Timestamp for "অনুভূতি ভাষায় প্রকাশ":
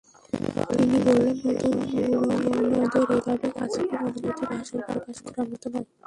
4.09-5.17